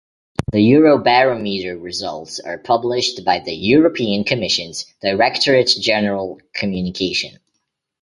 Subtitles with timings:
[0.51, 7.37] The Eurobarometer results are published by the European Commission's Directorate-General Communication.